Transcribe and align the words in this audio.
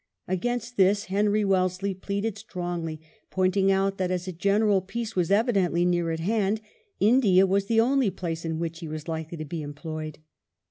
Against 0.27 0.77
this 0.77 1.03
Henry 1.13 1.45
Wellesley 1.45 1.93
pleaded 1.93 2.35
strongly, 2.35 3.01
pointing 3.29 3.71
out 3.71 3.99
that 3.99 4.09
as 4.09 4.27
a 4.27 4.31
general 4.33 4.81
peace 4.81 5.15
was 5.15 5.29
evidently 5.29 5.85
near 5.85 6.09
at 6.09 6.21
hand, 6.21 6.59
India 6.99 7.45
was 7.45 7.67
the 7.67 7.79
only 7.81 8.09
place 8.09 8.43
in 8.43 8.57
which 8.57 8.79
he 8.79 8.87
was 8.87 9.07
likely 9.07 9.37
to 9.37 9.45
be 9.45 9.61
employed. 9.61 10.17